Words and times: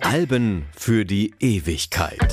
Alben 0.00 0.66
für 0.76 1.04
die 1.04 1.34
Ewigkeit. 1.40 2.32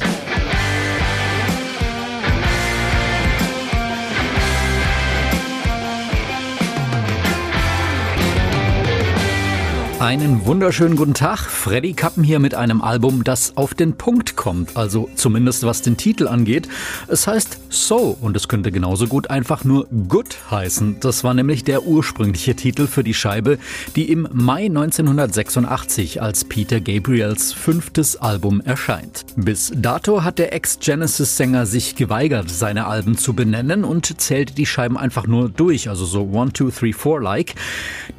Einen 10.00 10.46
wunderschönen 10.46 10.96
guten 10.98 11.14
Tag. 11.14 11.40
Freddy 11.40 11.94
Kappen 11.94 12.24
hier 12.24 12.40
mit 12.40 12.54
einem 12.56 12.82
Album, 12.82 13.24
das 13.24 13.56
auf 13.58 13.74
den 13.74 13.98
Punkt 13.98 14.36
kommt. 14.36 14.76
Also 14.76 15.10
zumindest 15.16 15.64
was 15.64 15.82
den 15.82 15.98
Titel 15.98 16.28
angeht. 16.28 16.68
Es 17.08 17.26
heißt 17.26 17.63
So 17.74 18.16
und 18.22 18.38
es 18.38 18.48
könnte 18.48 18.72
genauso 18.72 19.08
gut 19.08 19.32
einfach 19.32 19.64
nur 19.64 19.88
Good 20.08 20.38
heißen. 20.52 21.00
Das 21.00 21.24
war 21.24 21.34
nämlich 21.34 21.64
der 21.64 21.88
ursprüngliche 21.88 22.54
Titel 22.54 22.86
für 22.86 23.04
die 23.04 23.16
Scheibe, 23.16 23.58
die 23.96 24.12
im 24.12 24.28
Mai 24.32 24.66
1986 24.66 26.22
als 26.22 26.46
Peter 26.46 26.80
Gabriels 26.80 27.52
fünftes 27.52 28.16
Album 28.16 28.62
erscheint. 28.62 29.26
Bis 29.36 29.72
dato 29.76 30.24
hat 30.24 30.38
der 30.38 30.54
Ex-Genesis-Sänger 30.54 31.66
sich 31.66 31.96
geweigert, 31.96 32.52
seine 32.52 32.86
Alben 32.86 33.18
zu 33.18 33.34
benennen 33.34 33.84
und 33.84 34.22
zählte 34.22 34.54
die 34.54 34.68
Scheiben 34.68 34.96
einfach 34.96 35.26
nur 35.26 35.50
durch, 35.50 35.90
also 35.90 36.06
so 36.06 36.30
1, 36.32 36.54
2, 36.54 36.66
3, 36.92 36.94
4 36.94 37.22
like. 37.22 37.56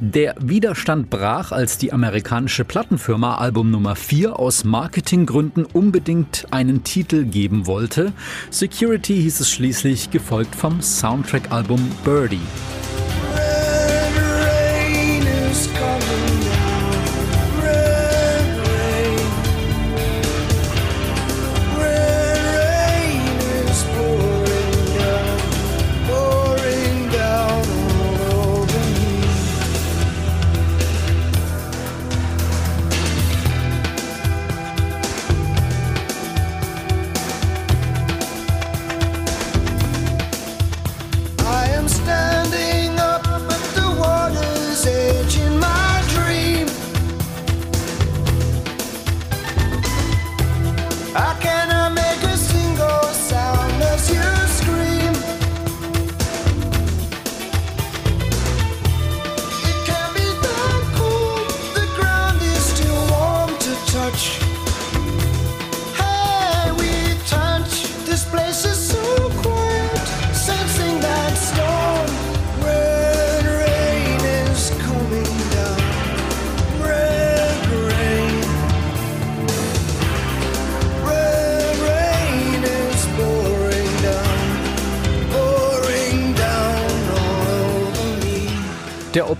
Der 0.01 0.35
Widerstand 0.41 1.09
brach, 1.09 1.53
als 1.53 1.77
die 1.77 1.93
amerikanische 1.93 2.65
Plattenfirma 2.65 3.35
Album 3.35 3.71
Nummer 3.71 3.95
4 3.95 4.37
aus 4.37 4.65
Marketinggründen 4.65 5.63
unbedingt 5.63 6.45
einen 6.51 6.83
Titel 6.83 7.23
geben 7.23 7.67
wollte. 7.67 8.11
Security 8.51 9.15
hieß 9.21 9.39
es 9.39 9.44
schließlich, 9.51 10.11
gefolgt 10.11 10.55
vom 10.55 10.81
Soundtrack-Album 10.81 11.79
Birdie. 12.03 12.39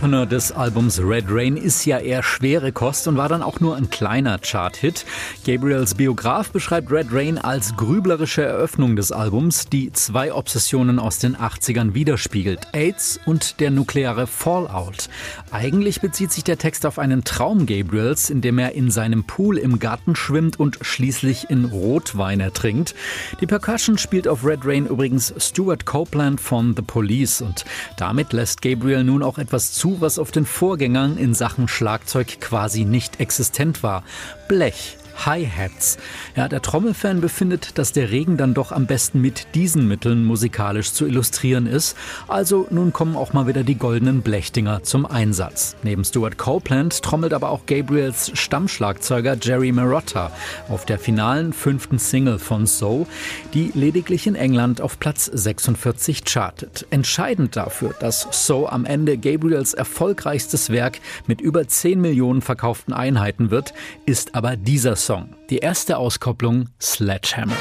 Opener 0.06 0.28
des 0.28 0.52
Albums 0.52 1.02
Red 1.02 1.26
Rain 1.30 1.58
ist 1.58 1.84
ja 1.86 1.98
eher 1.98 2.22
schwere 2.22 2.72
Kost 2.72 3.08
und 3.08 3.18
war 3.18 3.28
dann 3.28 3.42
auch 3.42 3.60
nur 3.60 3.76
ein 3.76 3.90
kleiner 3.90 4.38
Chart-Hit. 4.38 5.04
Gabriels 5.48 5.96
Biograf 5.96 6.52
beschreibt 6.52 6.92
Red 6.92 7.08
Rain 7.12 7.40
als 7.40 7.76
grüblerische 7.76 8.44
Eröffnung 8.44 8.96
des 8.96 9.12
Albums, 9.12 9.68
die 9.68 9.92
zwei 9.94 10.32
Obsessionen 10.32 11.00
aus 11.00 11.18
den 11.18 11.36
80ern 11.36 11.96
widerspiegelt. 11.96 12.68
AIDS 12.74 13.20
und 13.26 13.60
der 13.60 13.72
nukleare 13.72 14.28
Fallout. 14.28 15.10
Eigentlich 15.50 16.02
bezieht 16.02 16.32
sich 16.32 16.44
der 16.44 16.60
Text 16.60 16.86
auf 16.86 17.00
einen 17.00 17.24
Traum 17.24 17.66
Gabriels, 17.66 18.30
in 18.30 18.42
dem 18.42 18.60
er 18.60 18.74
in 18.74 18.92
seinem 18.92 19.24
Pool 19.24 19.58
im 19.58 19.80
Garten 19.80 20.16
schwimmt 20.16 20.60
und 20.60 20.78
schließlich 20.82 21.50
in 21.50 21.66
Rotwein 21.66 22.42
ertrinkt. 22.42 22.94
Die 23.42 23.48
Percussion 23.48 23.98
spielt 23.98 24.28
auf 24.28 24.46
Red 24.46 24.60
Rain 24.66 24.86
übrigens 24.86 25.34
Stuart 25.40 25.88
Copeland 25.88 26.40
von 26.40 26.76
The 26.76 26.84
Police 26.84 27.42
und 27.42 27.66
damit 27.98 28.34
lässt 28.34 28.62
Gabriel 28.62 29.04
nun 29.04 29.24
auch 29.24 29.40
etwas 29.40 29.56
etwas 29.56 29.74
was 30.02 30.20
auf 30.20 30.32
den 30.32 30.46
Vorgängern 30.46 31.18
in 31.18 31.34
Sachen 31.34 31.68
Schlagzeug 31.68 32.40
quasi 32.40 32.86
nicht 32.86 33.20
existent 33.20 33.84
war. 33.84 34.04
Blech. 34.48 34.98
Hi-Hats. 35.24 35.98
Ja, 36.36 36.48
der 36.48 36.62
Trommelfan 36.62 37.22
befindet, 37.22 37.78
dass 37.78 37.94
der 37.94 38.12
Regen 38.12 38.38
dann 38.38 38.54
doch 38.54 38.72
am 38.72 38.86
besten 38.86 39.22
mit 39.22 39.48
diesen 39.56 39.88
Mitteln 39.88 40.26
musikalisch 40.26 40.92
zu 40.92 41.06
illustrieren 41.06 41.68
ist. 41.68 41.96
Also 42.28 42.68
nun 42.70 42.94
kommen 42.94 43.16
auch 43.16 43.34
mal 43.34 43.48
wieder 43.48 43.64
die 43.64 43.76
goldenen 43.76 44.22
Blechdinger 44.22 44.84
zum 44.84 45.06
Einsatz. 45.06 45.76
Neben 45.84 46.04
Stuart 46.04 46.38
Copeland 46.38 47.02
trommelt 47.02 47.34
aber 47.34 47.50
auch 47.50 47.66
Gabriels 47.66 48.32
Stammschlagzeuger 48.34 49.38
Jerry 49.42 49.72
Marotta 49.72 50.32
auf 50.70 50.86
der 50.86 51.00
finalen 51.00 51.54
fünften 51.54 52.00
Single 52.00 52.40
von 52.40 52.66
So, 52.66 53.08
die 53.54 53.72
lediglich 53.74 54.28
in 54.28 54.36
England 54.36 54.82
auf 54.82 55.00
Platz 55.00 55.26
46 55.26 56.24
chartet. 56.26 56.86
Entscheidend 56.90 57.56
dafür, 57.56 57.96
dass 58.00 58.28
So 58.32 58.68
am 58.68 58.86
Ende 58.86 59.18
Gabriels 59.18 59.74
erfolgreichstes 59.74 60.70
Werk 60.70 61.00
mit 61.28 61.42
über 61.42 61.68
10 61.68 62.02
Millionen 62.02 62.42
verkauften 62.42 62.94
Einheiten 62.94 63.52
wird, 63.52 63.74
ist 64.06 64.36
aber 64.36 64.56
dieser 64.56 64.96
Song. 65.06 65.36
Die 65.52 65.60
erste 65.60 65.98
Auskopplung 65.98 66.70
Sledgehammer. 66.82 67.56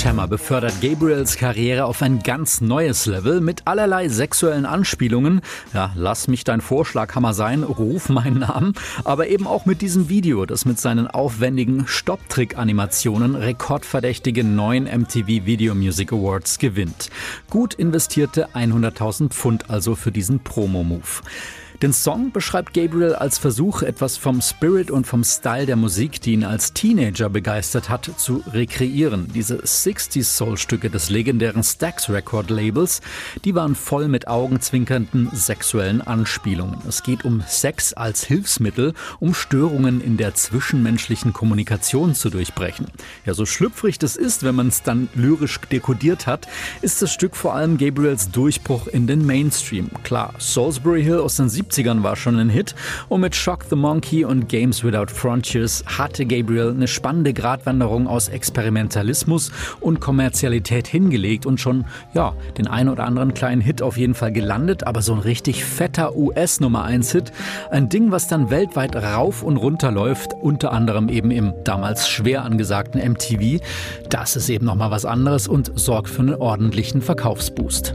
Sledgehammer 0.00 0.28
befördert 0.28 0.80
Gabriels 0.80 1.36
Karriere 1.36 1.84
auf 1.84 2.00
ein 2.00 2.22
ganz 2.22 2.62
neues 2.62 3.04
Level 3.04 3.42
mit 3.42 3.66
allerlei 3.66 4.08
sexuellen 4.08 4.64
Anspielungen. 4.64 5.42
Ja, 5.74 5.92
lass 5.94 6.26
mich 6.26 6.42
dein 6.42 6.62
Vorschlaghammer 6.62 7.34
sein, 7.34 7.64
ruf 7.64 8.08
meinen 8.08 8.38
Namen. 8.38 8.72
Aber 9.04 9.28
eben 9.28 9.46
auch 9.46 9.66
mit 9.66 9.82
diesem 9.82 10.08
Video, 10.08 10.46
das 10.46 10.64
mit 10.64 10.80
seinen 10.80 11.06
aufwendigen 11.06 11.86
Stopptrick-Animationen 11.86 13.34
rekordverdächtige 13.34 14.42
neun 14.42 14.84
MTV 14.84 15.44
Video 15.44 15.74
Music 15.74 16.14
Awards 16.14 16.58
gewinnt. 16.58 17.10
Gut 17.50 17.74
investierte 17.74 18.48
100.000 18.54 19.28
Pfund 19.28 19.68
also 19.68 19.96
für 19.96 20.12
diesen 20.12 20.40
Promo-Move. 20.40 21.20
Den 21.82 21.94
Song 21.94 22.30
beschreibt 22.30 22.74
Gabriel 22.74 23.14
als 23.14 23.38
Versuch, 23.38 23.80
etwas 23.80 24.18
vom 24.18 24.42
Spirit 24.42 24.90
und 24.90 25.06
vom 25.06 25.24
Style 25.24 25.64
der 25.64 25.76
Musik, 25.76 26.20
die 26.20 26.34
ihn 26.34 26.44
als 26.44 26.74
Teenager 26.74 27.30
begeistert 27.30 27.88
hat, 27.88 28.10
zu 28.18 28.44
rekreieren. 28.52 29.28
Diese 29.34 29.62
60s 29.62 30.24
Soul-Stücke 30.24 30.90
des 30.90 31.08
legendären 31.08 31.62
Stax 31.62 32.10
Record 32.10 32.50
Labels, 32.50 33.00
die 33.46 33.54
waren 33.54 33.74
voll 33.74 34.08
mit 34.08 34.28
augenzwinkernden 34.28 35.30
sexuellen 35.32 36.02
Anspielungen. 36.02 36.82
Es 36.86 37.02
geht 37.02 37.24
um 37.24 37.42
Sex 37.46 37.94
als 37.94 38.24
Hilfsmittel, 38.24 38.92
um 39.18 39.32
Störungen 39.32 40.02
in 40.02 40.18
der 40.18 40.34
zwischenmenschlichen 40.34 41.32
Kommunikation 41.32 42.14
zu 42.14 42.28
durchbrechen. 42.28 42.88
Ja, 43.24 43.32
so 43.32 43.46
schlüpfrig 43.46 43.98
das 43.98 44.16
ist, 44.16 44.42
wenn 44.42 44.54
man 44.54 44.68
es 44.68 44.82
dann 44.82 45.08
lyrisch 45.14 45.58
dekodiert 45.72 46.26
hat, 46.26 46.46
ist 46.82 47.00
das 47.00 47.10
Stück 47.10 47.36
vor 47.36 47.54
allem 47.54 47.78
Gabriels 47.78 48.30
Durchbruch 48.30 48.86
in 48.86 49.06
den 49.06 49.24
Mainstream. 49.24 49.88
Klar, 50.02 50.34
Salisbury 50.36 51.02
Hill 51.02 51.20
aus 51.20 51.36
den 51.36 51.48
70ern 51.70 52.02
war 52.02 52.16
schon 52.16 52.38
ein 52.38 52.48
Hit. 52.48 52.74
Und 53.08 53.20
mit 53.20 53.34
Shock 53.34 53.64
the 53.68 53.76
Monkey 53.76 54.24
und 54.24 54.48
Games 54.48 54.84
Without 54.84 55.12
Frontiers 55.12 55.84
hatte 55.86 56.26
Gabriel 56.26 56.70
eine 56.70 56.88
spannende 56.88 57.32
Gratwanderung 57.32 58.06
aus 58.06 58.28
Experimentalismus 58.28 59.50
und 59.80 60.00
Kommerzialität 60.00 60.86
hingelegt 60.86 61.46
und 61.46 61.60
schon, 61.60 61.84
ja, 62.14 62.34
den 62.58 62.66
einen 62.66 62.88
oder 62.88 63.04
anderen 63.04 63.34
kleinen 63.34 63.60
Hit 63.60 63.82
auf 63.82 63.96
jeden 63.96 64.14
Fall 64.14 64.32
gelandet, 64.32 64.86
aber 64.86 65.02
so 65.02 65.12
ein 65.12 65.20
richtig 65.20 65.64
fetter 65.64 66.16
US 66.16 66.60
Nummer 66.60 66.84
1 66.84 67.12
Hit, 67.12 67.32
ein 67.70 67.88
Ding, 67.88 68.10
was 68.10 68.28
dann 68.28 68.50
weltweit 68.50 68.96
rauf 68.96 69.42
und 69.42 69.56
runter 69.56 69.90
läuft, 69.90 70.34
unter 70.34 70.72
anderem 70.72 71.08
eben 71.08 71.30
im 71.30 71.54
damals 71.64 72.08
schwer 72.08 72.44
angesagten 72.44 73.00
MTV, 73.00 73.62
das 74.08 74.36
ist 74.36 74.48
eben 74.48 74.66
nochmal 74.66 74.90
was 74.90 75.04
anderes 75.04 75.48
und 75.48 75.78
sorgt 75.78 76.08
für 76.08 76.22
einen 76.22 76.34
ordentlichen 76.34 77.02
Verkaufsboost. 77.02 77.94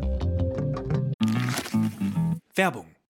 Werbung 2.55 2.85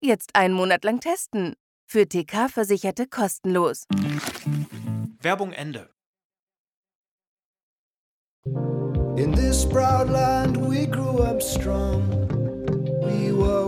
Jetzt 0.00 0.36
einen 0.36 0.54
Monat 0.54 0.84
lang 0.84 1.00
testen. 1.00 1.56
Für 1.90 2.08
TK-Versicherte 2.08 3.08
kostenlos. 3.08 3.84
Werbung 5.20 5.52
Ende. 5.52 5.90
In 9.16 9.32
this 9.32 9.68
proud 9.68 10.08
land 10.08 10.56
we 10.56 10.86
grew 10.86 11.22
up 11.24 11.42
strong. 11.42 12.02
We 13.02 13.32
were 13.32 13.67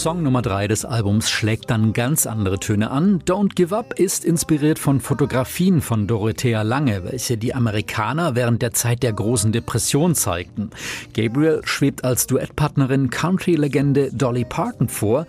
Song 0.00 0.22
Nummer 0.22 0.42
3 0.42 0.68
des 0.68 0.84
Albums 0.84 1.28
schlägt 1.28 1.70
dann 1.70 1.92
ganz 1.92 2.28
andere 2.28 2.60
Töne 2.60 2.92
an. 2.92 3.20
Don't 3.26 3.56
Give 3.56 3.76
Up 3.76 3.98
ist 3.98 4.24
inspiriert 4.24 4.78
von 4.78 5.00
Fotografien 5.00 5.80
von 5.80 6.06
Dorothea 6.06 6.62
Lange, 6.62 7.02
welche 7.02 7.36
die 7.36 7.52
Amerikaner 7.52 8.36
während 8.36 8.62
der 8.62 8.72
Zeit 8.72 9.02
der 9.02 9.12
großen 9.12 9.50
Depression 9.50 10.14
zeigten. 10.14 10.70
Gabriel 11.14 11.62
schwebt 11.64 12.04
als 12.04 12.28
Duettpartnerin 12.28 13.10
Country-Legende 13.10 14.10
Dolly 14.12 14.44
Parton 14.44 14.88
vor. 14.88 15.26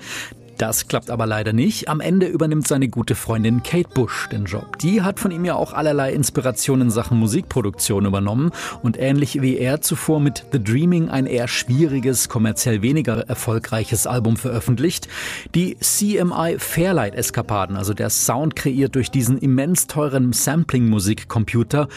Das 0.59 0.89
klappt 0.89 1.09
aber 1.09 1.25
leider 1.25 1.53
nicht. 1.53 1.87
Am 1.87 2.01
Ende 2.01 2.27
übernimmt 2.27 2.67
seine 2.67 2.89
gute 2.89 3.15
Freundin 3.15 3.63
Kate 3.63 3.87
Bush 3.93 4.27
den 4.27 4.43
Job. 4.43 4.77
Die 4.79 5.01
hat 5.01 5.17
von 5.17 5.31
ihm 5.31 5.45
ja 5.45 5.55
auch 5.55 5.71
allerlei 5.71 6.11
Inspiration 6.11 6.81
in 6.81 6.91
Sachen 6.91 7.17
Musikproduktion 7.17 8.05
übernommen 8.05 8.51
und 8.83 8.99
ähnlich 8.99 9.41
wie 9.41 9.57
er 9.57 9.79
zuvor 9.79 10.19
mit 10.19 10.43
The 10.51 10.61
Dreaming 10.61 11.07
ein 11.07 11.27
eher 11.27 11.47
schwieriges, 11.47 12.27
kommerziell 12.27 12.81
weniger 12.81 13.21
erfolgreiches 13.29 14.05
Album 14.05 14.35
veröffentlicht. 14.35 15.07
Die 15.55 15.77
CMI 15.79 16.57
Fairlight 16.57 17.15
Eskapaden, 17.15 17.77
also 17.77 17.93
der 17.93 18.09
Sound 18.09 18.57
kreiert 18.57 18.95
durch 18.95 19.11
diesen 19.11 19.37
immens 19.37 19.87
teuren 19.87 20.33
Sampling-Musikcomputer, 20.33 21.87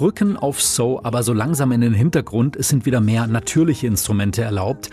rücken 0.00 0.36
auf 0.36 0.62
So 0.62 1.02
aber 1.02 1.24
so 1.24 1.32
langsam 1.32 1.72
in 1.72 1.80
den 1.80 1.92
Hintergrund. 1.92 2.54
Es 2.54 2.68
sind 2.68 2.86
wieder 2.86 3.00
mehr 3.00 3.26
natürliche 3.26 3.88
Instrumente 3.88 4.42
erlaubt. 4.42 4.90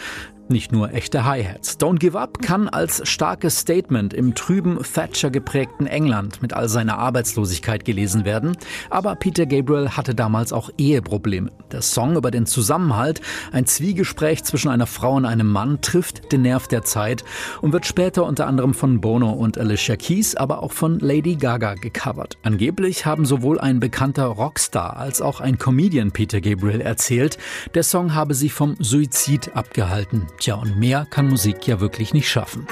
Nicht 0.51 0.72
nur 0.72 0.91
echte 0.96 1.25
Hi-Hats. 1.25 1.77
Don't 1.79 2.00
Give 2.00 2.20
Up 2.20 2.41
kann 2.41 2.68
als 2.70 3.08
starkes 3.08 3.60
Statement 3.60 4.15
im 4.15 4.34
trüben, 4.34 4.79
Thatcher 4.82 5.29
geprägten 5.29 5.86
England 5.86 6.41
mit 6.41 6.53
all 6.53 6.68
seiner 6.68 6.98
Arbeitslosigkeit 6.98 7.86
gelesen 7.86 8.25
werden. 8.25 8.58
Aber 8.89 9.15
Peter 9.15 9.46
Gabriel 9.46 9.89
hatte 9.89 10.15
damals 10.15 10.51
auch 10.51 10.72
Eheprobleme. 10.75 11.51
Der 11.72 11.84
Song 11.84 12.15
über 12.15 12.32
den 12.32 12.48
Zusammenhalt, 12.48 13.22
ein 13.51 13.68
Zwiegespräch 13.68 14.44
zwischen 14.44 14.70
einer 14.70 14.88
Frau 14.88 15.18
und 15.18 15.25
einem 15.25 15.51
Mann, 15.51 15.82
trifft 15.82 16.32
den 16.32 16.41
Nerv 16.41 16.68
der 16.68 16.82
Zeit 16.82 17.24
und 17.62 17.72
wird 17.72 17.86
später 17.86 18.25
unter 18.25 18.48
anderem 18.48 18.74
von 18.74 19.01
Bono 19.01 19.29
und 19.29 19.60
Alicia 19.60 19.98
Keys, 19.98 20.34
aber 20.34 20.63
auch 20.63 20.72
von 20.72 20.98
Lady 20.98 21.36
Gaga 21.36 21.75
gecovert. 21.75 22.39
Angeblich 22.41 23.06
haben 23.06 23.25
sowohl 23.25 23.60
ein 23.60 23.79
bekannter 23.79 24.25
Rockstar 24.25 24.98
als 24.98 25.22
auch 25.22 25.41
ein 25.41 25.60
Comedian 25.60 26.10
Peter 26.10 26.41
Gabriel 26.41 26.82
erzählt, 26.82 27.38
der 27.75 27.84
Song 27.84 28.15
habe 28.15 28.34
sie 28.34 28.50
vom 28.50 28.75
Suizid 28.79 29.56
abgehalten. 29.56 30.25
Tja, 30.39 30.55
und 30.55 30.77
mehr 30.77 31.05
kann 31.10 31.27
Musik 31.27 31.67
ja 31.67 31.81
wirklich 31.81 32.13
nicht 32.13 32.29
schaffen. 32.29 32.65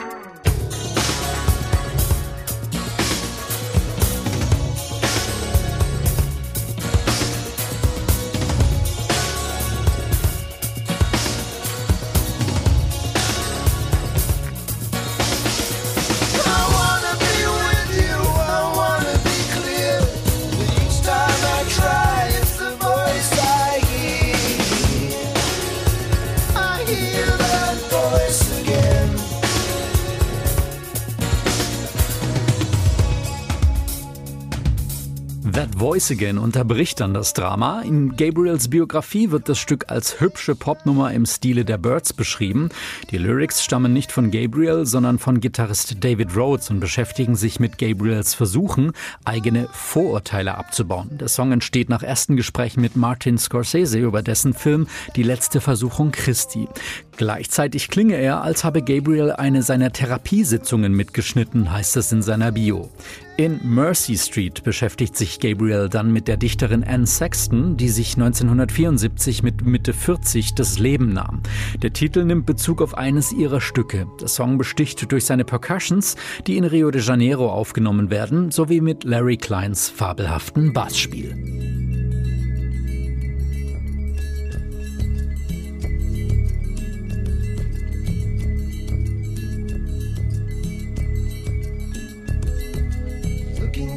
Voice 36.08 36.12
Again 36.12 36.38
unterbricht 36.38 37.02
dann 37.02 37.14
das 37.14 37.34
Drama. 37.34 37.82
In 37.82 38.16
Gabriels 38.16 38.70
Biografie 38.70 39.32
wird 39.32 39.50
das 39.50 39.58
Stück 39.58 39.86
als 39.90 40.22
hübsche 40.22 40.56
Popnummer 40.56 41.12
im 41.12 41.26
Stile 41.26 41.66
der 41.66 41.78
Birds 41.78 42.14
beschrieben. 42.14 42.70
Die 43.12 43.18
Lyrics 43.18 43.64
stammen 43.64 43.92
nicht 43.92 44.14
von 44.14 44.32
Gabriel, 44.32 44.86
sondern 44.86 45.20
von 45.20 45.42
Gitarrist 45.42 46.04
David 46.04 46.36
Rhodes 46.36 46.70
und 46.70 46.80
beschäftigen 46.80 47.36
sich 47.36 47.60
mit 47.60 47.78
Gabriels 47.78 48.36
Versuchen, 48.36 48.94
eigene 49.26 49.68
Vorurteile 49.74 50.56
abzubauen. 50.56 51.18
Der 51.18 51.28
Song 51.28 51.52
entsteht 51.52 51.90
nach 51.90 52.04
ersten 52.04 52.38
Gesprächen 52.38 52.82
mit 52.82 52.96
Martin 52.96 53.38
Scorsese 53.38 54.00
über 54.00 54.22
dessen 54.22 54.54
Film 54.54 54.88
Die 55.18 55.24
letzte 55.24 55.60
Versuchung 55.60 56.12
Christi. 56.12 56.70
Gleichzeitig 57.18 57.90
klinge 57.90 58.16
er, 58.16 58.44
als 58.44 58.64
habe 58.64 58.82
Gabriel 58.82 59.32
eine 59.32 59.62
seiner 59.62 59.92
Therapiesitzungen 59.92 60.94
mitgeschnitten, 60.94 61.72
heißt 61.72 61.98
es 61.98 62.12
in 62.12 62.22
seiner 62.22 62.54
Bio. 62.54 62.90
In 63.38 63.60
Mercy 63.64 64.18
Street 64.18 64.64
beschäftigt 64.64 65.16
sich 65.16 65.40
Gabriel 65.40 65.90
dann 65.90 66.12
mit 66.12 66.28
der 66.28 66.38
Dichterin 66.38 66.84
Anne 66.84 67.06
Sexton, 67.06 67.78
die 67.78 67.90
sich 67.90 68.16
1974 68.16 69.44
mit 69.44 69.64
Mitte 69.64 69.94
40 69.94 70.56
das 70.56 70.80
Leben 70.80 71.14
nahm. 71.14 71.44
Der 71.84 71.94
Titel 71.94 72.26
nimmt 72.26 72.48
Bezug 72.48 72.82
auf 72.82 72.98
eines 72.98 73.32
ihrer 73.32 73.62
Stücke. 73.62 74.08
Der 74.20 74.28
Song 74.28 74.58
besticht 74.58 75.12
durch 75.12 75.26
seine 75.26 75.46
Percussions, 75.46 76.16
die 76.48 76.58
in 76.58 76.64
Rio 76.64 76.90
de 76.90 77.00
Janeiro 77.00 77.52
aufgenommen 77.52 78.10
werden, 78.10 78.50
sowie 78.50 78.82
mit 78.82 79.04
Larry 79.04 79.38
Kleins 79.38 79.88
fabelhaften 79.88 80.74
Bassspiel. 80.74 81.36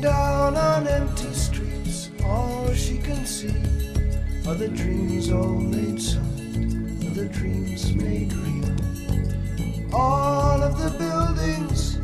Down 0.01 0.57
on 0.57 0.89
empty 0.89 1.31
streets, 1.35 2.11
all 2.25 2.73
she 2.73 2.97
can 2.97 3.27
see 3.27 3.49
are 4.49 4.55
the 4.55 4.69
dreams 4.69 5.31
all 5.31 5.61
made 5.61 6.01
solid, 6.01 7.05
are 7.05 7.15
the 7.15 7.29
dreams 7.31 7.95
made 7.95 8.33
real. 8.33 9.95
All 9.95 10.63
of 10.63 10.79
the 10.79 10.91
buildings, 10.99 11.99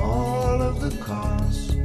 all 0.00 0.62
of 0.62 0.80
the 0.80 0.96
cars 1.04 1.76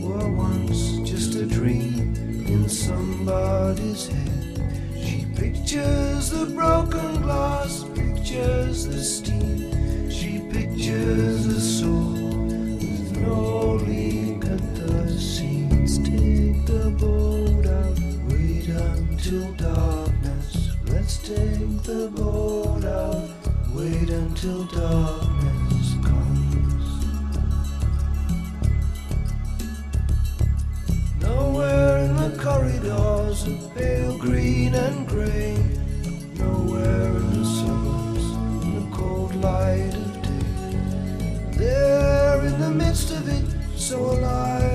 were 0.00 0.30
once 0.30 1.06
just 1.06 1.34
a 1.34 1.44
dream 1.44 2.14
in 2.48 2.66
somebody's 2.66 4.06
head. 4.06 4.62
She 4.96 5.26
pictures 5.36 6.30
the 6.30 6.46
broken 6.46 7.20
glass, 7.20 7.84
pictures 7.94 8.86
the 8.86 9.02
steam, 9.04 10.10
she 10.10 10.38
pictures 10.50 11.44
a 11.44 11.60
soul 11.60 12.14
with 12.80 13.18
no 13.18 13.74
leak 13.74 14.11
the 16.82 16.90
boat 16.90 17.66
out, 17.66 17.98
wait 18.28 18.66
until 18.66 19.52
darkness. 19.52 20.70
Let's 20.88 21.18
take 21.18 21.82
the 21.84 22.10
boat 22.12 22.84
out, 22.84 23.28
wait 23.72 24.10
until 24.10 24.64
darkness 24.64 25.94
comes. 26.02 27.04
Nowhere 31.20 31.98
in 31.98 32.16
the 32.16 32.42
corridors 32.42 33.46
of 33.46 33.74
pale 33.76 34.18
green 34.18 34.74
and 34.74 35.06
grey. 35.06 35.56
Nowhere 36.34 37.16
in 37.16 37.30
the 37.38 37.44
suburbs, 37.58 38.26
in 38.64 38.90
the 38.90 38.96
cold 38.96 39.36
light 39.36 39.94
of 39.94 40.22
day. 40.22 41.58
There 41.58 42.44
in 42.44 42.60
the 42.60 42.70
midst 42.70 43.12
of 43.12 43.28
it, 43.28 43.44
so 43.78 43.98
alive 44.00 44.71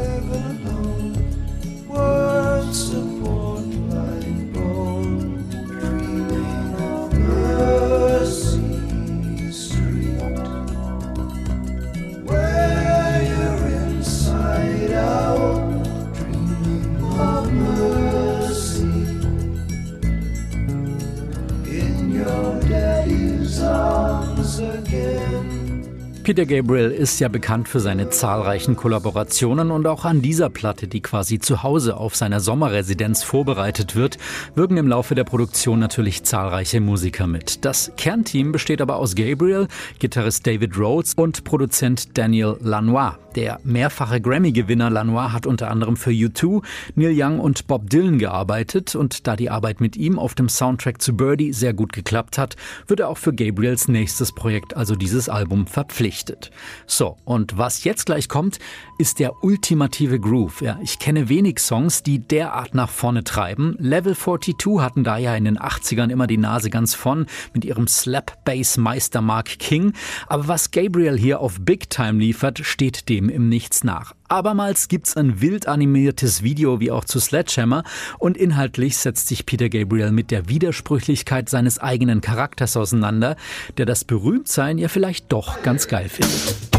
Peter 26.27 26.46
Gabriel 26.46 26.91
ist 26.91 27.22
ja 27.22 27.29
bekannt 27.29 27.69
für 27.69 27.79
seine 27.79 28.10
zahlreichen 28.10 28.75
Kollaborationen 28.75 29.72
und 29.72 29.88
auch 29.88 30.03
an 30.03 30.22
dieser 30.22 30.50
Platte, 30.50 30.89
die 30.89 31.00
quasi 31.00 31.39
zu 31.39 31.63
Hause 31.63 31.96
auf 31.96 32.17
seiner 32.17 32.41
Sommerresidenz 32.41 33.24
vorbereitet 33.24 33.96
wird, 33.96 34.17
wirken 34.53 34.75
im 34.75 34.89
Laufe 34.89 35.15
der 35.15 35.24
Produktion 35.24 35.79
natürlich 35.79 36.24
zahlreiche 36.24 36.81
Musiker 36.81 37.27
mit. 37.27 37.63
Das 37.63 37.93
Kernteam 37.96 38.51
besteht 38.51 38.81
aber 38.81 38.98
aus 38.98 39.15
Gabriel, 39.15 39.69
Gitarrist 40.00 40.46
David 40.46 40.77
Rhodes 40.77 41.13
und 41.13 41.46
Produzent 41.46 42.17
Daniel 42.17 42.57
Lanois. 42.60 43.15
Der 43.38 43.60
mehrfache 43.63 44.20
Grammy-Gewinner 44.20 44.89
Lanois 44.89 45.32
hat 45.32 45.46
unter 45.46 45.70
anderem 45.70 45.96
für 45.96 46.10
U2, 46.10 46.63
Neil 46.96 47.13
Young 47.15 47.39
und 47.39 47.67
Bob 47.67 47.88
Dylan 47.88 48.17
gearbeitet 48.17 48.96
und 48.96 49.27
da 49.27 49.36
die 49.36 49.51
Arbeit 49.51 49.79
mit 49.79 49.96
ihm 49.96 50.17
auf 50.17 50.34
dem 50.34 50.50
Soundtrack 50.50 51.00
zu 51.03 51.15
Birdie 51.15 51.53
sehr 51.53 51.75
gut 51.75 51.94
geklappt 51.94 52.39
hat, 52.39 52.56
wird 52.88 53.00
er 53.00 53.10
auch 53.10 53.20
für 53.20 53.36
Gabriels 53.36 53.89
nächstes 53.89 54.32
Projekt, 54.32 54.75
also 54.75 54.96
dieses 54.96 55.29
Album, 55.29 55.67
verpflichtet. 55.67 56.50
So, 56.88 57.15
und 57.25 57.60
was 57.60 57.84
jetzt 57.84 58.08
gleich 58.08 58.27
kommt, 58.27 58.58
ist 58.98 59.20
der 59.20 59.44
ultimative 59.44 60.20
Groove. 60.20 60.62
Ja, 60.62 60.79
ich 60.82 60.98
kenne 60.98 61.29
wenig 61.29 61.60
Songs, 61.60 62.01
die 62.01 62.17
derart 62.17 62.74
nach 62.74 62.89
vorne 62.89 63.24
treiben. 63.24 63.75
Level 63.77 64.15
42 64.15 64.79
hatten 64.79 65.03
da 65.03 65.20
ja 65.20 65.36
in 65.36 65.46
den 65.46 65.60
80ern 65.60 66.10
immer 66.10 66.25
die 66.25 66.38
Nase 66.38 66.72
ganz 66.72 66.96
von 66.96 67.27
mit 67.53 67.65
ihrem 67.65 67.88
Slap-Bass-Meister 67.88 69.22
Mark 69.22 69.60
King. 69.60 69.94
Aber 70.25 70.48
was 70.48 70.72
Gabriel 70.72 71.20
hier 71.20 71.39
auf 71.39 71.58
Big 71.62 71.91
Time 71.91 72.17
liefert, 72.17 72.62
steht 72.63 73.10
dem 73.10 73.26
im 73.29 73.50
Nichts 73.50 73.84
nach. 73.84 74.13
Abermals 74.27 74.88
gibt's 74.88 75.15
ein 75.17 75.41
wild 75.41 75.67
animiertes 75.67 76.43
Video 76.43 76.79
wie 76.79 76.91
auch 76.91 77.05
zu 77.05 77.19
Sledgehammer 77.19 77.84
und 78.19 78.38
inhaltlich 78.38 78.98
setzt 78.98 79.27
sich 79.27 79.46
Peter 79.46 79.69
Gabriel 79.69 80.12
mit 80.12 80.31
der 80.31 80.50
Widersprüchlichkeit 80.50 81.50
seines 81.50 81.79
eigenen 81.79 82.22
Charakters 82.22 82.77
auseinander, 82.77 83.36
der 83.77 83.86
das 83.86 84.03
Berühmtsein 84.03 84.77
ja 84.77 84.89
vielleicht 84.89 85.31
doch 85.31 85.62
ganz 85.63 85.88
geil 85.88 86.10
findet. 86.10 86.76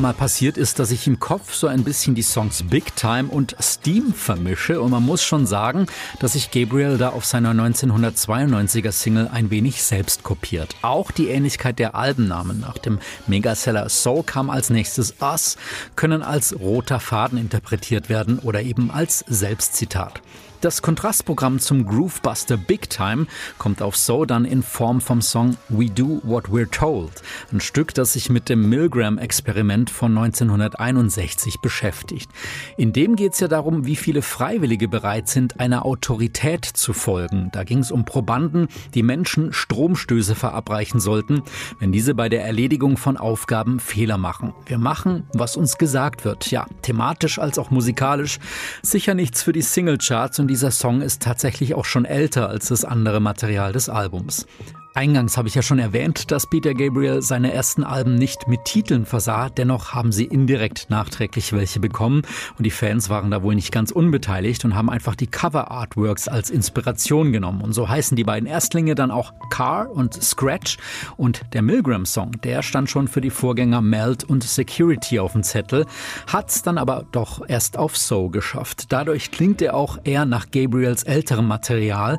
Mal 0.00 0.14
passiert 0.14 0.56
ist, 0.56 0.78
dass 0.78 0.90
ich 0.90 1.06
im 1.06 1.20
Kopf 1.20 1.54
so 1.54 1.66
ein 1.66 1.84
bisschen 1.84 2.14
die 2.14 2.22
Songs 2.22 2.62
Big 2.62 2.96
Time 2.96 3.28
und 3.28 3.54
Steam 3.60 4.14
vermische 4.14 4.80
und 4.80 4.90
man 4.90 5.04
muss 5.04 5.22
schon 5.22 5.46
sagen, 5.46 5.86
dass 6.18 6.32
sich 6.32 6.50
Gabriel 6.50 6.98
da 6.98 7.10
auf 7.10 7.24
seiner 7.24 7.52
1992er 7.52 8.92
Single 8.92 9.28
ein 9.28 9.50
wenig 9.50 9.82
selbst 9.82 10.22
kopiert. 10.22 10.74
Auch 10.82 11.10
die 11.10 11.28
Ähnlichkeit 11.28 11.78
der 11.78 11.94
Albennamen 11.94 12.60
nach 12.60 12.78
dem 12.78 12.98
Megaseller 13.26 13.88
So 13.88 14.22
kam 14.22 14.50
als 14.50 14.70
nächstes 14.70 15.16
Us 15.20 15.56
können 15.96 16.22
als 16.22 16.58
roter 16.58 17.00
Faden 17.00 17.38
interpretiert 17.38 18.08
werden 18.08 18.38
oder 18.38 18.62
eben 18.62 18.90
als 18.90 19.24
Selbstzitat. 19.28 20.22
Das 20.60 20.82
Kontrastprogramm 20.82 21.58
zum 21.58 21.86
Groovebuster 21.86 22.58
Big 22.58 22.90
Time 22.90 23.26
kommt 23.56 23.80
auf 23.80 23.96
So 23.96 24.26
dann 24.26 24.44
in 24.44 24.62
Form 24.62 25.00
vom 25.00 25.22
Song 25.22 25.56
We 25.70 25.86
Do 25.86 26.20
What 26.22 26.48
We're 26.48 26.70
Told, 26.70 27.22
ein 27.50 27.60
Stück, 27.60 27.94
das 27.94 28.12
sich 28.12 28.28
mit 28.28 28.50
dem 28.50 28.68
Milgram-Experiment 28.68 29.88
von 29.88 30.18
1961 30.18 31.60
beschäftigt. 31.62 32.30
In 32.76 32.92
dem 32.92 33.16
geht 33.16 33.32
es 33.32 33.40
ja 33.40 33.48
darum, 33.48 33.86
wie 33.86 33.96
viele 33.96 34.20
Freiwillige 34.20 34.86
bereit 34.86 35.28
sind, 35.28 35.58
einer 35.58 35.86
Autorität 35.86 36.66
zu 36.66 36.92
folgen. 36.92 37.48
Da 37.52 37.64
ging 37.64 37.78
es 37.78 37.90
um 37.90 38.04
Probanden, 38.04 38.68
die 38.92 39.02
Menschen 39.02 39.54
Stromstöße 39.54 40.34
verabreichen 40.34 41.00
sollten, 41.00 41.42
wenn 41.78 41.90
diese 41.90 42.14
bei 42.14 42.28
der 42.28 42.44
Erledigung 42.44 42.98
von 42.98 43.16
Aufgaben 43.16 43.80
Fehler 43.80 44.18
machen. 44.18 44.52
Wir 44.66 44.76
machen, 44.76 45.26
was 45.32 45.56
uns 45.56 45.78
gesagt 45.78 46.26
wird. 46.26 46.50
Ja, 46.50 46.66
thematisch 46.82 47.38
als 47.38 47.58
auch 47.58 47.70
musikalisch. 47.70 48.38
Sicher 48.82 49.14
nichts 49.14 49.42
für 49.42 49.54
die 49.54 49.62
Singlecharts 49.62 50.38
und 50.38 50.49
dieser 50.50 50.72
Song 50.72 51.00
ist 51.00 51.22
tatsächlich 51.22 51.74
auch 51.74 51.84
schon 51.84 52.04
älter 52.04 52.48
als 52.48 52.68
das 52.68 52.84
andere 52.84 53.20
Material 53.20 53.72
des 53.72 53.88
Albums. 53.88 54.48
Eingangs 54.92 55.36
habe 55.36 55.46
ich 55.46 55.54
ja 55.54 55.62
schon 55.62 55.78
erwähnt, 55.78 56.32
dass 56.32 56.48
Peter 56.48 56.74
Gabriel 56.74 57.22
seine 57.22 57.52
ersten 57.52 57.84
Alben 57.84 58.16
nicht 58.16 58.48
mit 58.48 58.64
Titeln 58.64 59.06
versah, 59.06 59.48
dennoch 59.48 59.94
haben 59.94 60.10
sie 60.10 60.24
indirekt 60.24 60.90
nachträglich 60.90 61.52
welche 61.52 61.78
bekommen 61.78 62.22
und 62.58 62.64
die 62.64 62.72
Fans 62.72 63.08
waren 63.08 63.30
da 63.30 63.44
wohl 63.44 63.54
nicht 63.54 63.70
ganz 63.70 63.92
unbeteiligt 63.92 64.64
und 64.64 64.74
haben 64.74 64.90
einfach 64.90 65.14
die 65.14 65.28
Cover 65.28 65.70
Artworks 65.70 66.26
als 66.26 66.50
Inspiration 66.50 67.32
genommen 67.32 67.62
und 67.62 67.72
so 67.72 67.88
heißen 67.88 68.16
die 68.16 68.24
beiden 68.24 68.48
Erstlinge 68.48 68.96
dann 68.96 69.12
auch 69.12 69.32
Car 69.48 69.88
und 69.90 70.20
Scratch 70.20 70.78
und 71.16 71.42
der 71.52 71.62
Milgram 71.62 72.04
Song, 72.04 72.32
der 72.42 72.62
stand 72.62 72.90
schon 72.90 73.06
für 73.06 73.20
die 73.20 73.30
Vorgänger 73.30 73.82
Melt 73.82 74.24
und 74.24 74.42
Security 74.42 75.20
auf 75.20 75.32
dem 75.32 75.44
Zettel, 75.44 75.86
hat's 76.26 76.62
dann 76.62 76.78
aber 76.78 77.04
doch 77.12 77.48
erst 77.48 77.78
auf 77.78 77.96
So 77.96 78.28
geschafft. 78.28 78.86
Dadurch 78.88 79.30
klingt 79.30 79.62
er 79.62 79.74
auch 79.74 79.98
eher 80.02 80.24
nach 80.26 80.50
Gabriels 80.50 81.04
älterem 81.04 81.46
Material. 81.46 82.18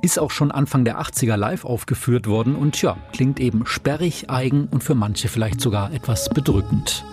Ist 0.00 0.18
auch 0.18 0.30
schon 0.30 0.50
Anfang 0.50 0.84
der 0.84 1.00
80er 1.00 1.36
live 1.36 1.64
aufgeführt 1.64 2.26
worden 2.26 2.54
und 2.54 2.80
ja, 2.80 2.96
klingt 3.12 3.40
eben 3.40 3.66
sperrig, 3.66 4.30
eigen 4.30 4.68
und 4.70 4.84
für 4.84 4.94
manche 4.94 5.28
vielleicht 5.28 5.60
sogar 5.60 5.92
etwas 5.92 6.28
bedrückend. 6.28 7.04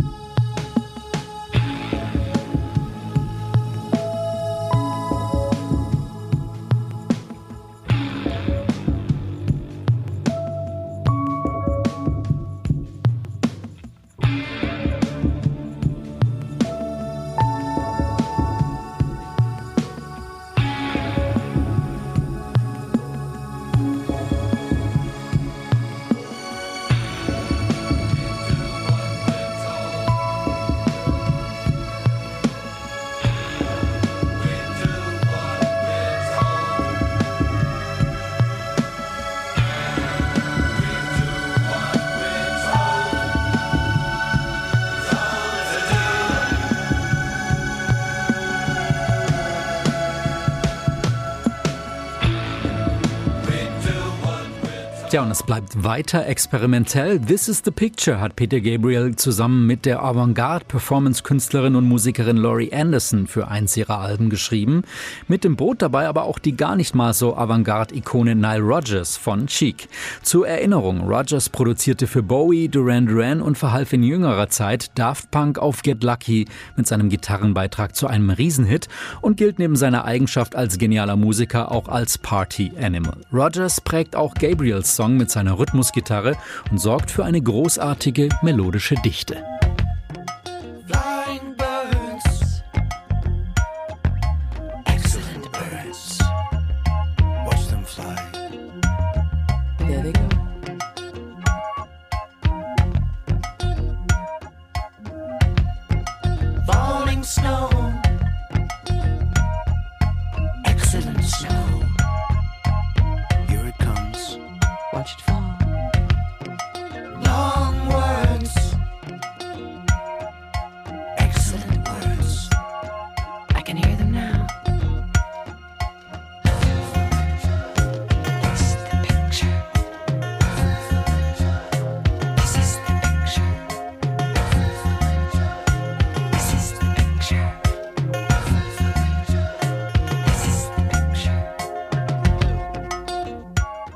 Ja, 55.16 55.24
und 55.24 55.32
es 55.32 55.44
bleibt 55.44 55.82
weiter 55.82 56.26
experimentell. 56.26 57.22
This 57.22 57.48
is 57.48 57.62
the 57.64 57.72
Picture 57.72 58.20
hat 58.20 58.36
Peter 58.36 58.60
Gabriel 58.60 59.16
zusammen 59.16 59.66
mit 59.66 59.86
der 59.86 60.04
Avantgarde-Performance-Künstlerin 60.04 61.78
und 61.78 61.88
Musikerin 61.88 62.36
Laurie 62.36 62.74
Anderson 62.74 63.26
für 63.26 63.48
eins 63.48 63.78
ihrer 63.78 64.00
Alben 64.00 64.30
geschrieben. 64.30 64.84
Mit 65.30 65.46
dem 65.46 65.56
Boot 65.56 65.82
dabei 65.82 66.10
aber 66.10 66.24
auch 66.24 66.38
die 66.38 66.58
gar 66.58 66.76
nicht 66.76 66.96
mal 66.96 67.14
so 67.14 67.38
Avantgarde-Ikone 67.38 68.36
Nile 68.36 68.60
Rodgers 68.60 69.16
von 69.16 69.48
Chic. 69.48 69.88
Zur 70.22 70.50
Erinnerung, 70.50 71.08
Rodgers 71.08 71.48
produzierte 71.48 72.08
für 72.08 72.22
Bowie, 72.22 72.68
Duran 72.68 73.08
Duran 73.08 73.42
und 73.42 73.58
verhalf 73.58 73.94
in 73.94 74.04
jüngerer 74.04 74.50
Zeit 74.50 74.92
Daft 75.00 75.32
Punk 75.32 75.60
auf 75.60 75.82
Get 75.82 76.04
Lucky 76.04 76.46
mit 76.76 76.88
seinem 76.88 77.08
Gitarrenbeitrag 77.08 77.96
zu 77.96 78.08
einem 78.08 78.32
Riesenhit 78.32 78.90
und 79.22 79.38
gilt 79.38 79.60
neben 79.60 79.78
seiner 79.78 80.04
Eigenschaft 80.04 80.58
als 80.58 80.78
genialer 80.78 81.16
Musiker 81.16 81.72
auch 81.72 81.88
als 81.88 82.18
Party 82.18 82.74
Animal. 82.78 83.16
Rodgers 83.32 83.80
prägt 83.80 84.18
auch 84.18 84.34
Gabriels 84.34 84.94
Song 84.94 85.05
Song 85.06 85.18
mit 85.18 85.30
seiner 85.30 85.60
Rhythmusgitarre 85.60 86.36
und 86.72 86.80
sorgt 86.80 87.12
für 87.12 87.24
eine 87.24 87.40
großartige 87.40 88.30
melodische 88.42 88.96
Dichte. 88.96 89.38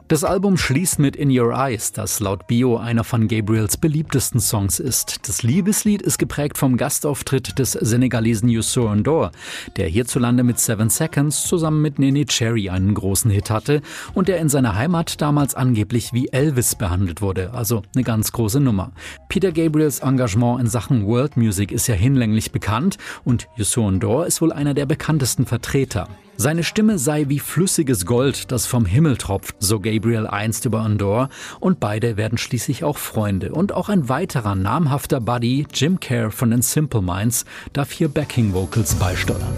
Das 0.10 0.24
Album 0.24 0.58
schließt 0.58 0.98
mit 0.98 1.15
In 1.15 1.30
Your 1.30 1.54
Eyes, 1.54 1.91
das 1.91 2.19
laut 2.19 2.48
Bio 2.48 2.78
einer 2.78 3.04
von 3.04 3.28
Gabriels 3.28 3.78
beliebtesten 3.78 4.39
Songs 4.39 4.80
ist. 4.80 5.28
Das 5.28 5.43
Liebeslied 5.43 6.02
ist 6.02 6.17
geprägt 6.17 6.58
vom 6.58 6.78
Gastauftritt 6.78 7.60
des 7.60 7.74
Senegalesen 7.74 8.50
Youssou 8.50 8.88
N'Dour, 8.88 9.30
der 9.78 9.88
hierzulande 9.88 10.41
mit 10.41 10.60
Seven 10.60 10.89
Seconds 10.89 11.43
zusammen 11.43 11.84
mit 11.84 12.00
Nene 12.00 12.26
Cherry 12.26 12.72
einen 12.72 12.95
großen 12.95 13.30
Hit 13.30 13.52
hatte 13.52 13.84
und 14.15 14.30
der 14.30 14.39
in 14.39 14.50
seiner 14.50 14.74
Heimat 14.74 15.22
damals 15.22 15.54
angeblich 15.54 16.12
wie 16.12 16.30
Elvis 16.30 16.74
behandelt 16.74 17.22
wurde, 17.22 17.54
also 17.54 17.84
eine 17.93 18.04
ganz 18.04 18.32
große 18.32 18.60
Nummer. 18.60 18.91
Peter 19.28 19.52
Gabriels 19.52 20.00
Engagement 20.00 20.60
in 20.60 20.65
Sachen 20.65 21.06
World 21.06 21.38
Music 21.38 21.72
ist 21.72 21.86
ja 21.86 21.93
hinlänglich 21.93 22.52
bekannt 22.52 22.98
und 23.26 23.48
Youssou 23.58 23.88
N'Dour 23.88 24.26
ist 24.26 24.41
wohl 24.41 24.54
einer 24.54 24.74
der 24.74 24.88
bekanntesten 24.88 25.45
Vertreter. 25.45 26.08
Seine 26.41 26.63
Stimme 26.63 26.97
sei 26.97 27.25
wie 27.28 27.39
flüssiges 27.39 28.06
Gold, 28.06 28.49
das 28.54 28.65
vom 28.65 28.86
Himmel 28.86 29.17
tropft, 29.17 29.58
so 29.60 29.82
Gabriel 29.82 30.25
einst 30.25 30.63
über 30.63 30.80
Andor, 30.80 31.28
und 31.60 31.82
beide 31.82 32.15
werden 32.15 32.38
schließlich 32.38 32.86
auch 32.86 32.97
Freunde. 32.97 33.52
Und 33.52 33.73
auch 33.73 33.89
ein 33.89 34.08
weiterer 34.08 34.56
namhafter 34.56 35.19
Buddy, 35.19 35.67
Jim 35.73 35.99
Kerr 35.99 36.32
von 36.32 36.52
den 36.52 36.62
Simple 36.62 37.02
Minds, 37.02 37.43
darf 37.73 37.91
hier 37.91 38.08
Backing 38.08 38.54
Vocals 38.54 38.95
beisteuern. 38.95 39.54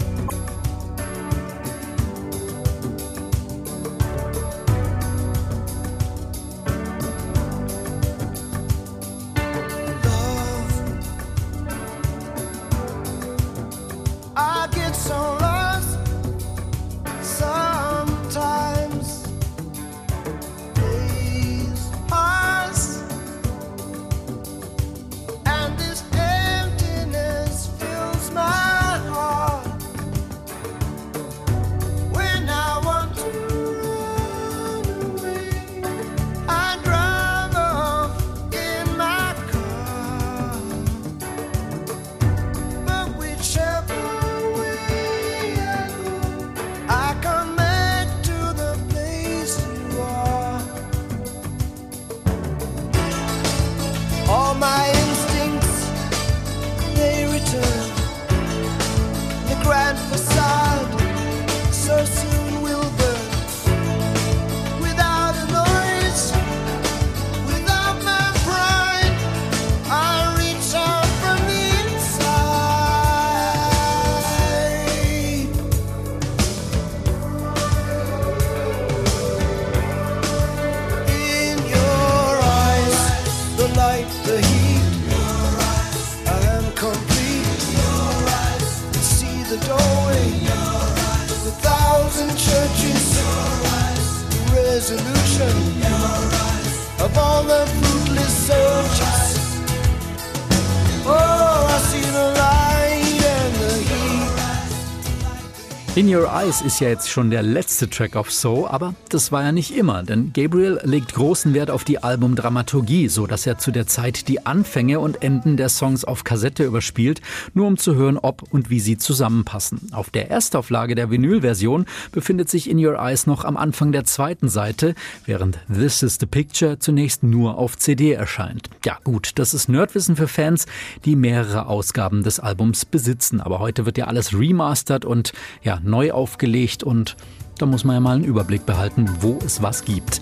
In 106.02 106.12
Your 106.12 106.32
Eyes 106.32 106.62
ist 106.62 106.80
ja 106.80 106.88
jetzt 106.88 107.08
schon 107.08 107.30
der 107.30 107.44
letzte 107.44 107.88
Track 107.88 108.16
auf 108.16 108.32
So, 108.32 108.66
aber 108.66 108.96
das 109.10 109.30
war 109.30 109.44
ja 109.44 109.52
nicht 109.52 109.76
immer, 109.76 110.02
denn 110.02 110.32
Gabriel 110.32 110.80
legt 110.82 111.14
großen 111.14 111.54
Wert 111.54 111.70
auf 111.70 111.84
die 111.84 112.02
Albumdramaturgie, 112.02 113.06
so 113.06 113.28
dass 113.28 113.46
er 113.46 113.58
zu 113.58 113.70
der 113.70 113.86
Zeit 113.86 114.26
die 114.26 114.44
Anfänge 114.44 114.98
und 114.98 115.22
Enden 115.22 115.56
der 115.56 115.68
Songs 115.68 116.04
auf 116.04 116.24
Kassette 116.24 116.64
überspielt, 116.64 117.20
nur 117.54 117.68
um 117.68 117.76
zu 117.76 117.94
hören, 117.94 118.18
ob 118.18 118.42
und 118.52 118.68
wie 118.68 118.80
sie 118.80 118.98
zusammenpassen. 118.98 119.92
Auf 119.92 120.10
der 120.10 120.28
Erstauflage 120.28 120.96
der 120.96 121.08
Vinylversion 121.08 121.86
befindet 122.10 122.50
sich 122.50 122.68
In 122.68 122.84
Your 122.84 122.98
Eyes 122.98 123.28
noch 123.28 123.44
am 123.44 123.56
Anfang 123.56 123.92
der 123.92 124.02
zweiten 124.02 124.48
Seite, 124.48 124.96
während 125.24 125.60
This 125.72 126.02
is 126.02 126.18
the 126.18 126.26
Picture 126.26 126.80
zunächst 126.80 127.22
nur 127.22 127.58
auf 127.58 127.78
CD 127.78 128.10
erscheint. 128.10 128.70
Ja 128.84 128.98
gut, 129.04 129.30
das 129.36 129.54
ist 129.54 129.68
Nerdwissen 129.68 130.16
für 130.16 130.26
Fans, 130.26 130.66
die 131.04 131.14
mehrere 131.14 131.66
Ausgaben 131.66 132.24
des 132.24 132.40
Albums 132.40 132.86
besitzen, 132.86 133.40
aber 133.40 133.60
heute 133.60 133.86
wird 133.86 133.98
ja 133.98 134.08
alles 134.08 134.36
remastered 134.36 135.04
und 135.04 135.32
ja, 135.62 135.78
neu 135.92 136.10
aufgelegt 136.10 136.82
und 136.82 137.16
da 137.58 137.66
muss 137.66 137.84
man 137.84 137.94
ja 137.94 138.00
mal 138.00 138.16
einen 138.16 138.24
Überblick 138.24 138.66
behalten, 138.66 139.08
wo 139.20 139.38
es 139.44 139.62
was 139.62 139.84
gibt. 139.84 140.20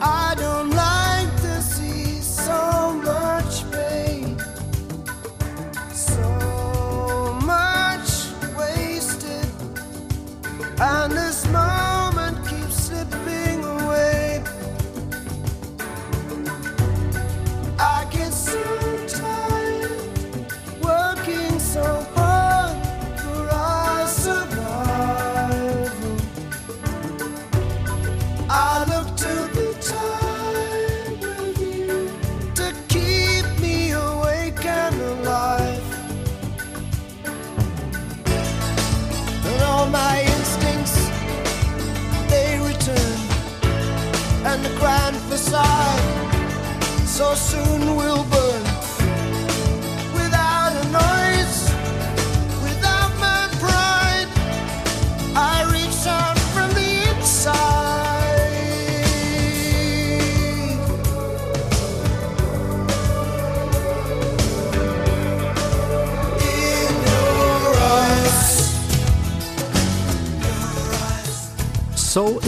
I 0.00 0.34
don't 0.36 0.74
like 0.74 0.91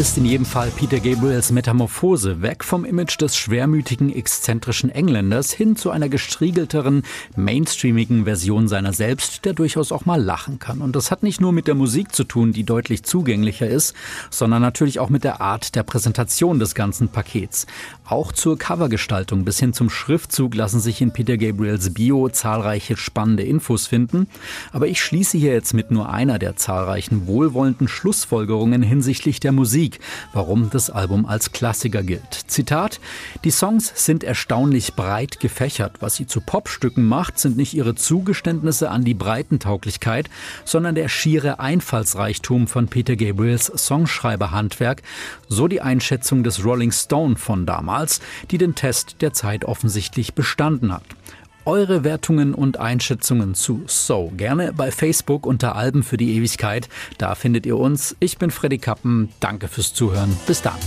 ist 0.05 0.19
in 0.19 0.27
jedem 0.27 0.45
Fall 0.45 0.71
Peter 0.71 1.01
Gabriels 1.01 1.51
Metamorphose 1.51 2.43
weg 2.43 2.63
vom 2.63 2.85
Image 2.85 3.19
des 3.23 3.39
schwermütigen, 3.39 4.15
exzentrischen 4.15 4.91
Engländers 4.91 5.51
hin 5.51 5.77
zu 5.77 5.91
einer 5.91 6.11
gestriegelteren, 6.11 7.05
mainstreamigen 7.37 8.25
Version 8.25 8.69
seiner 8.69 8.93
selbst, 8.93 9.47
der 9.47 9.55
durchaus 9.55 9.93
auch 9.93 10.05
mal 10.05 10.23
lachen 10.23 10.59
kann. 10.59 10.83
Und 10.83 10.95
das 10.95 11.11
hat 11.11 11.23
nicht 11.23 11.41
nur 11.41 11.53
mit 11.53 11.69
der 11.69 11.75
Musik 11.75 12.15
zu 12.15 12.25
tun, 12.25 12.53
die 12.53 12.65
deutlich 12.65 13.05
zugänglicher 13.05 13.67
ist, 13.67 13.95
sondern 14.29 14.61
natürlich 14.61 15.01
auch 15.01 15.09
mit 15.09 15.25
der 15.25 15.41
Art 15.41 15.75
der 15.75 15.85
Präsentation 15.85 16.59
des 16.59 16.75
ganzen 16.75 17.09
Pakets. 17.09 17.67
Auch 18.05 18.31
zur 18.31 18.59
Covergestaltung 18.59 19.47
bis 19.47 19.59
hin 19.59 19.73
zum 19.73 19.89
Schriftzug 19.89 20.55
lassen 20.55 20.81
sich 20.81 21.01
in 21.01 21.13
Peter 21.13 21.39
Gabriels 21.39 21.95
Bio 21.95 22.29
zahlreiche 22.29 22.99
spannende 22.99 23.45
Infos 23.45 23.87
finden. 23.87 24.27
Aber 24.71 24.87
ich 24.87 25.01
schließe 25.01 25.39
hier 25.39 25.55
jetzt 25.55 25.73
mit 25.73 25.91
nur 25.91 26.11
einer 26.11 26.39
der 26.39 26.57
zahlreichen 26.57 27.27
wohlwollenden 27.27 27.89
Schlussfolgerungen 27.89 28.83
hinsichtlich 28.83 29.41
der 29.41 29.53
Musik, 29.95 30.01
warum 30.33 30.71
das 30.71 30.91
Album 30.91 31.27
als 31.27 31.53
Klassiker 31.53 32.03
gilt. 32.03 32.35
Zitat: 32.47 33.01
Die 33.45 33.51
Songs 33.51 33.93
sind 33.95 34.25
erstaunlich 34.25 34.95
breit 34.95 35.41
gefächert. 35.41 35.97
Was 36.01 36.17
sie 36.17 36.27
zu 36.27 36.41
Popstücken 36.41 37.07
macht, 37.07 37.39
sind 37.39 37.57
nicht 37.57 37.75
ihre 37.75 37.95
Zugeständnisse 37.95 38.91
an 38.91 39.05
die 39.05 39.15
Breitentauglichkeit, 39.15 40.29
sondern 40.65 40.95
der 40.95 41.09
schiere 41.09 41.61
Einfallsreichtum 41.61 42.67
von 42.67 42.89
Peter 42.89 43.17
Gabriels 43.17 43.67
Songschreiberhandwerk, 43.67 45.03
so 45.49 45.69
die 45.69 45.81
Einschätzung 45.81 46.43
des 46.43 46.65
Rolling 46.65 46.93
Stone 46.93 47.37
von 47.37 47.67
damals, 47.67 48.21
die 48.51 48.59
den 48.59 48.75
Test 48.75 49.17
der 49.21 49.33
Zeit 49.33 49.65
offensichtlich 49.65 50.35
bestanden 50.35 50.93
hat. 50.93 51.05
Eure 51.67 52.05
Wertungen 52.05 52.55
und 52.55 52.79
Einschätzungen 52.79 53.55
zu 53.55 53.83
So 53.87 54.33
gerne 54.37 54.73
bei 54.73 54.91
Facebook 54.91 55.47
unter 55.47 55.77
Alben 55.77 56.03
für 56.03 56.17
die 56.17 56.37
Ewigkeit. 56.37 56.89
Da 57.19 57.35
findet 57.35 57.65
ihr 57.67 57.79
uns. 57.79 58.17
Ich 58.21 58.39
bin 58.39 58.51
Freddy 58.51 58.79
Kappen. 58.79 59.31
Danke 59.41 59.69
fürs 59.69 59.95
Zuhören. 59.95 60.37
Bis 60.47 60.61
dann. 60.61 60.79